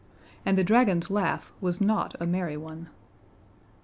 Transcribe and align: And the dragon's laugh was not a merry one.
And 0.47 0.57
the 0.57 0.63
dragon's 0.63 1.11
laugh 1.11 1.53
was 1.61 1.79
not 1.79 2.15
a 2.19 2.25
merry 2.25 2.57
one. 2.57 2.89